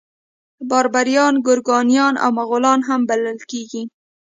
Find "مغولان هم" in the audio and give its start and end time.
2.39-3.01